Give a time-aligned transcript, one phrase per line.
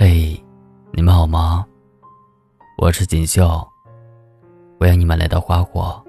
[0.00, 0.40] 嘿，
[0.92, 1.66] 你们好吗？
[2.76, 3.68] 我是锦绣，
[4.78, 6.00] 欢迎你们来到花火。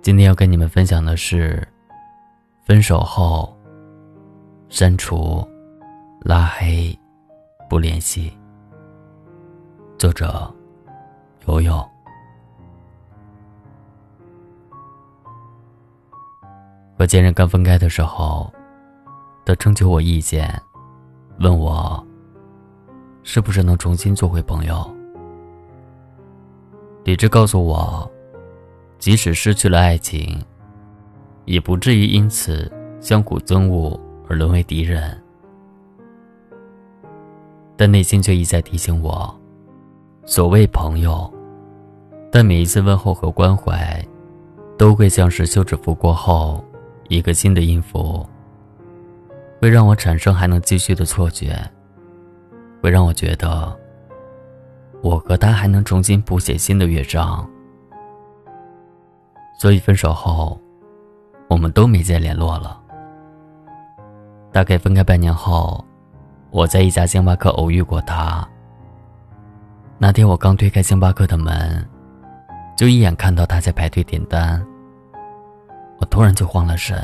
[0.00, 1.68] 今天要跟你们分享的是，
[2.64, 3.54] 分手后
[4.70, 5.46] 删除、
[6.22, 6.98] 拉黑、
[7.68, 8.32] 不联系。
[9.98, 10.50] 作者：
[11.46, 11.86] 悠悠。
[16.98, 18.50] 和前任刚分开的时候。
[19.46, 20.60] 他征求我意见，
[21.38, 22.04] 问我
[23.22, 24.84] 是不是能重新做回朋友。
[27.04, 28.10] 理智告诉我，
[28.98, 30.44] 即使失去了爱情，
[31.44, 32.68] 也不至于因此
[33.00, 33.96] 相互憎恶
[34.28, 35.16] 而沦为敌人。
[37.76, 39.32] 但内心却一再提醒我，
[40.24, 41.32] 所谓朋友，
[42.32, 44.04] 但每一次问候和关怀，
[44.76, 46.64] 都会像是休止符过后
[47.06, 48.28] 一个新的音符。
[49.60, 51.58] 会让我产生还能继续的错觉，
[52.82, 53.74] 会让我觉得
[55.02, 57.48] 我和他还能重新谱写新的乐章。
[59.58, 60.60] 所以分手后，
[61.48, 62.78] 我们都没再联络了。
[64.52, 65.82] 大概分开半年后，
[66.50, 68.46] 我在一家星巴克偶遇过他。
[69.98, 71.86] 那天我刚推开星巴克的门，
[72.76, 74.62] 就一眼看到他在排队点单，
[75.98, 76.96] 我突然就慌了神。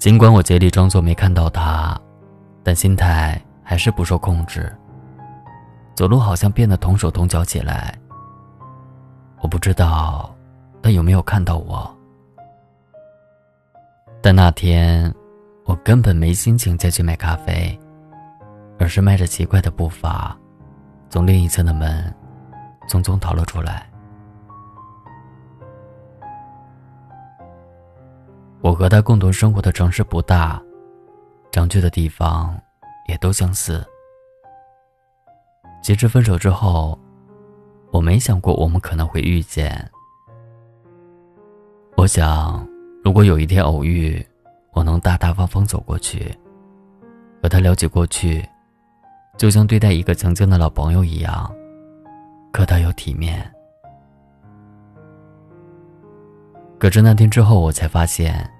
[0.00, 1.94] 尽管我竭力装作没看到他，
[2.62, 4.74] 但心态还是不受控制。
[5.94, 7.94] 走路好像变得同手同脚起来。
[9.42, 10.34] 我不知道
[10.82, 11.94] 他有没有看到我，
[14.22, 15.14] 但那天
[15.66, 17.78] 我根本没心情再去买咖啡，
[18.78, 20.34] 而是迈着奇怪的步伐，
[21.10, 22.10] 从另一侧的门
[22.88, 23.89] 匆匆逃了出来。
[28.62, 30.62] 我和他共同生活的城市不大，
[31.50, 32.58] 常去的地方
[33.08, 33.84] 也都相似。
[35.82, 36.98] 其实分手之后，
[37.90, 39.90] 我没想过我们可能会遇见。
[41.96, 42.66] 我想，
[43.02, 44.24] 如果有一天偶遇，
[44.72, 46.30] 我能大大方方走过去，
[47.42, 48.46] 和他聊起过去，
[49.38, 51.50] 就像对待一个曾经的老朋友一样，
[52.52, 53.50] 可他又体面。
[56.80, 58.50] 可是那天之后，我才发现，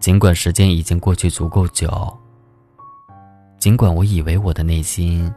[0.00, 1.88] 尽管时间已经过去足够久，
[3.58, 5.32] 尽管我以为我的内心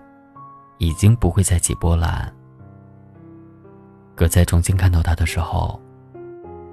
[0.80, 2.34] 已经不会再起波澜，
[4.16, 5.80] 可在重新看到他的时候，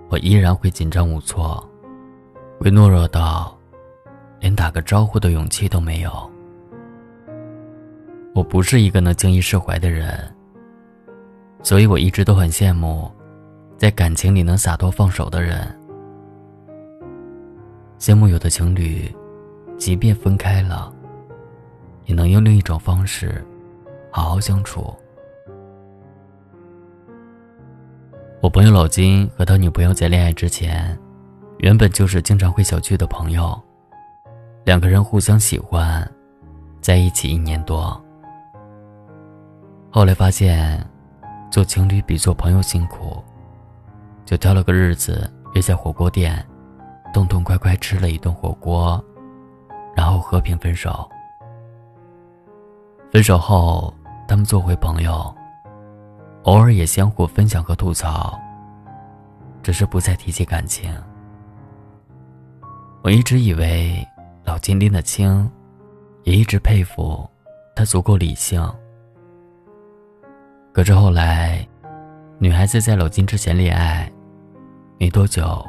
[0.08, 1.62] 我依然会紧张无措，
[2.58, 3.54] 会懦弱到
[4.40, 6.10] 连打个招呼的勇气都没有。
[8.34, 10.34] 我不是一个能轻易释怀的人，
[11.62, 13.12] 所以我一直都很羡慕。
[13.82, 15.58] 在感情里能洒脱放手的人，
[17.98, 19.12] 羡慕有的情侣，
[19.76, 20.94] 即便分开了，
[22.04, 23.44] 也能用另一种方式
[24.08, 24.94] 好好相处。
[28.40, 30.96] 我朋友老金和他女朋友在恋爱之前，
[31.58, 33.60] 原本就是经常会小聚的朋友，
[34.62, 36.08] 两个人互相喜欢，
[36.80, 38.00] 在一起一年多。
[39.90, 40.88] 后来发现，
[41.50, 43.20] 做情侣比做朋友辛苦。
[44.32, 46.42] 就挑了个日子约在火锅店，
[47.12, 48.98] 痛痛快快吃了一顿火锅，
[49.94, 51.06] 然后和平分手。
[53.10, 53.92] 分手后，
[54.26, 55.22] 他们做回朋友，
[56.44, 58.40] 偶尔也相互分享和吐槽，
[59.62, 60.90] 只是不再提起感情。
[63.02, 64.02] 我一直以为
[64.44, 65.46] 老金拎得清，
[66.22, 67.28] 也一直佩服
[67.76, 68.66] 他足够理性。
[70.72, 71.68] 可是后来。
[72.38, 74.10] 女孩子在老金之前恋爱，
[75.02, 75.68] 没多久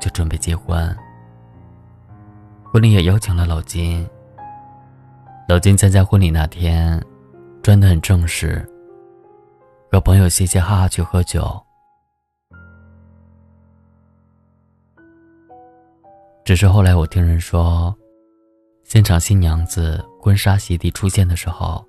[0.00, 0.92] 就准备结婚。
[2.64, 4.04] 婚礼也邀请了老金。
[5.48, 7.00] 老金参加婚礼那天，
[7.62, 8.68] 穿得很正式，
[9.88, 11.64] 和朋友嘻嘻哈哈去喝酒。
[16.44, 17.96] 只是后来我听人说，
[18.82, 21.86] 现场新娘子婚纱席地出现的时候，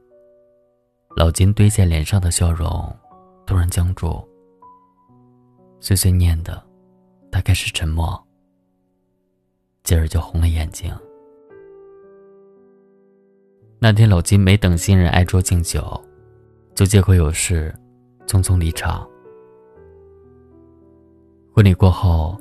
[1.15, 2.95] 老金堆在脸上的笑容。
[3.47, 4.23] 突然僵住，
[5.79, 6.63] 碎碎念的，
[7.31, 8.21] 他开始沉默，
[9.83, 10.93] 继而就红了眼睛。
[13.79, 16.03] 那天老金没等新人挨桌敬酒，
[16.73, 17.73] 就借口有事，
[18.25, 19.07] 匆匆离场。
[21.53, 22.39] 婚礼过后，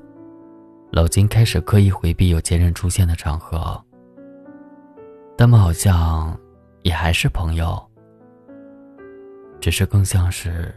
[0.90, 3.82] 老金开始刻意回避有前任出现的场合，
[5.36, 6.38] 他们好像
[6.82, 7.78] 也还是朋友，
[9.60, 10.74] 只是更像是。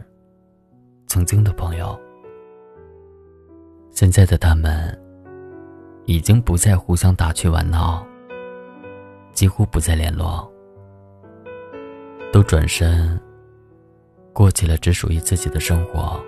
[1.06, 1.98] 曾经的朋友，
[4.00, 4.98] 现在的他们
[6.06, 8.02] 已经不再互相打趣玩闹，
[9.34, 10.50] 几乎不再联络，
[12.32, 13.20] 都转身
[14.32, 16.18] 过起了只属于自己的生活。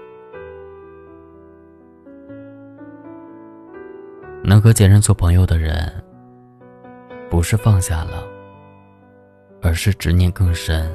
[4.45, 5.91] 能和前任做朋友的人，
[7.31, 8.23] 不是放下了，
[9.63, 10.95] 而是执念更深。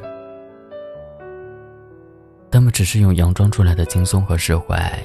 [2.52, 5.04] 他们只是用佯装出来的轻松和释怀，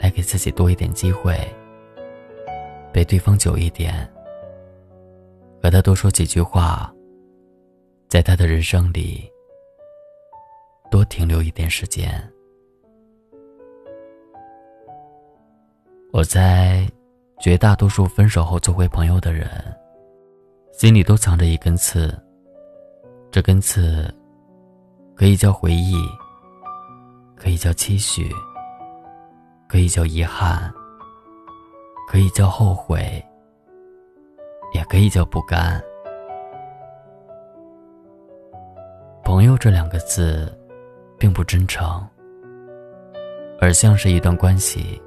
[0.00, 1.36] 来给自己多一点机会，
[2.92, 4.10] 陪对方久一点，
[5.62, 6.90] 和他多说几句话，
[8.08, 9.30] 在他的人生里
[10.90, 12.10] 多停留一点时间。
[16.12, 16.90] 我在
[17.38, 19.48] 绝大多数分手后做回朋友的人，
[20.72, 22.18] 心里都藏着一根刺，
[23.30, 24.12] 这根刺。
[25.14, 25.96] 可以叫回忆，
[27.36, 28.26] 可以叫期许，
[29.70, 30.68] 可以叫遗憾，
[32.08, 33.24] 可以叫后悔，
[34.74, 35.80] 也可以叫不甘。
[39.22, 40.52] 朋友这两个字，
[41.16, 42.04] 并不真诚，
[43.60, 45.00] 而像是一段关系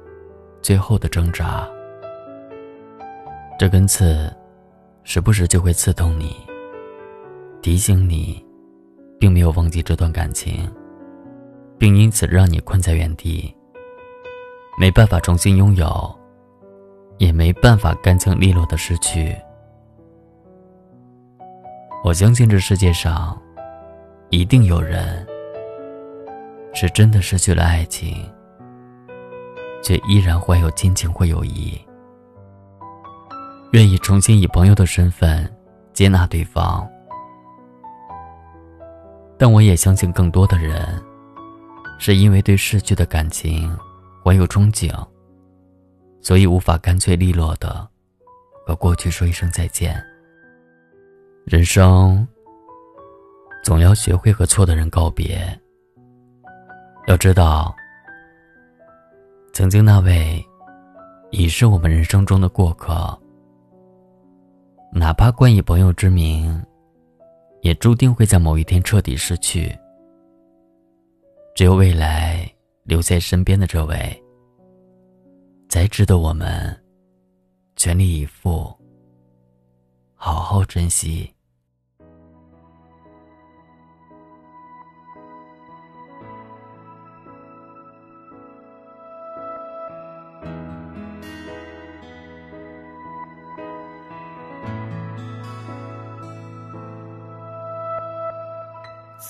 [0.62, 1.68] 最后的挣扎。
[3.58, 4.34] 这根刺，
[5.02, 6.34] 时不时就会刺痛你，
[7.60, 8.42] 提醒你。
[9.16, 10.70] 并没有忘记这段感情，
[11.78, 13.54] 并因此让你困在原地，
[14.76, 16.18] 没办法重新拥有，
[17.18, 19.36] 也没办法干净利落的失去。
[22.02, 23.40] 我相信这世界上，
[24.30, 25.26] 一定有人
[26.74, 28.28] 是真的失去了爱情，
[29.82, 31.80] 却依然怀有亲情或友谊，
[33.70, 35.50] 愿意重新以朋友的身份
[35.92, 36.86] 接纳对方。
[39.38, 41.02] 但我也相信，更多的人，
[41.98, 43.74] 是因为对逝去的感情
[44.24, 44.90] 怀有憧憬，
[46.22, 47.86] 所以无法干脆利落的
[48.66, 50.02] 和过去说一声再见。
[51.44, 52.26] 人生
[53.62, 55.38] 总要学会和错的人告别。
[57.06, 57.74] 要知道，
[59.52, 60.42] 曾经那位
[61.30, 63.20] 已是我们人生中的过客，
[64.90, 66.64] 哪怕冠以朋友之名。
[67.60, 69.74] 也注定会在某一天彻底失去。
[71.54, 72.46] 只有未来
[72.84, 74.22] 留在身边的这位，
[75.70, 76.78] 才值得我们
[77.76, 78.72] 全力以赴，
[80.14, 81.30] 好好珍惜。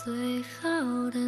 [0.05, 0.69] 最好
[1.13, 1.19] 的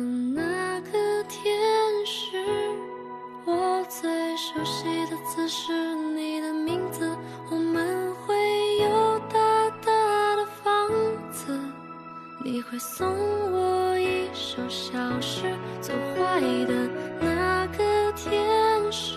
[12.76, 13.08] 你会送
[13.52, 15.44] 我一首小诗。
[15.81, 16.87] 最坏的
[17.19, 19.17] 那个天使，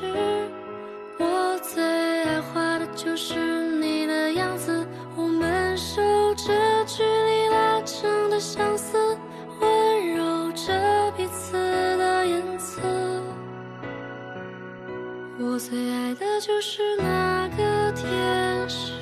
[1.18, 1.84] 我最
[2.24, 3.36] 爱画的就是
[3.82, 4.88] 你的样子。
[5.18, 6.02] 我们守
[6.36, 6.54] 着
[6.86, 8.98] 距离拉长的相思。
[9.60, 11.52] 温柔着彼此
[11.98, 12.82] 的眼色。
[15.38, 18.94] 我最爱的就是那个天使，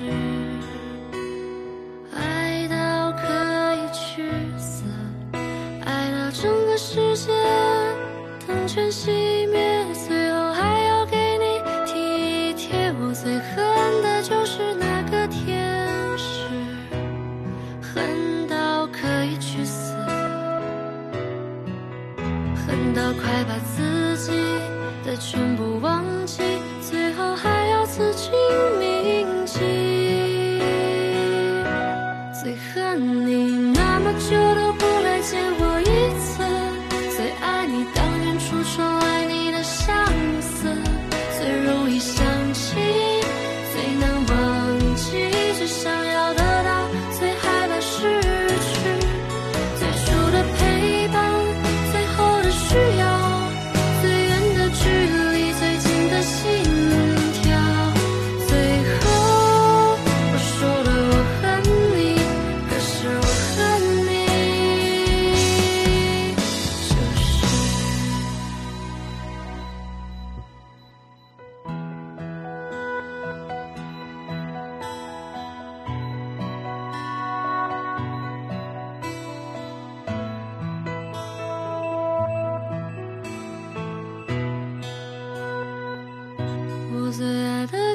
[37.69, 40.26] 你当远处传来你的笑。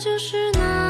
[0.03, 0.82] 就是那